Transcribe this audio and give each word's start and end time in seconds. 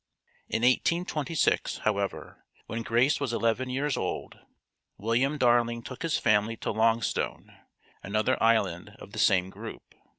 In 0.49 0.63
1826, 0.63 1.81
however, 1.85 2.43
when 2.65 2.81
Grace 2.81 3.19
was 3.19 3.31
eleven 3.31 3.69
years 3.69 3.95
old, 3.95 4.39
William 4.97 5.37
Darling 5.37 5.83
took 5.83 6.01
his 6.01 6.17
family 6.17 6.57
to 6.57 6.71
Longstone, 6.71 7.55
another 8.01 8.41
island 8.41 8.95
of 8.97 9.11
the 9.11 9.19
same 9.19 9.51
group. 9.51 9.93